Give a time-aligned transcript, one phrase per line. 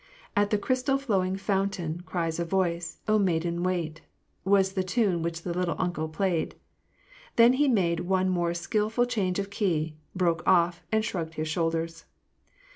[0.35, 4.01] "At the crystal flowing fountain Cries a voice, * O maiden, wait!
[4.17, 6.55] *'* was the tune which the "little uncle" played.
[7.35, 12.05] Then he made one more skilful change of key, broke off, and shrugged his shoulders.